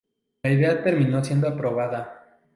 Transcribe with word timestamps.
La 0.41 0.49
idea 0.51 0.81
terminó 0.81 1.23
siendo 1.23 1.47
aprobada. 1.47 2.39